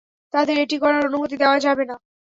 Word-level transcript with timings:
তাদের 0.33 0.55
এটি 0.59 0.77
করার 0.79 1.07
অনুমতি 1.09 1.35
দেওয়া 1.39 1.57
যাবে 1.65 1.83
না। 1.85 1.95